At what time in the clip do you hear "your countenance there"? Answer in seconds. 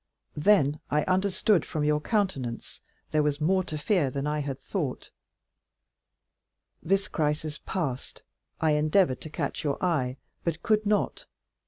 1.83-3.21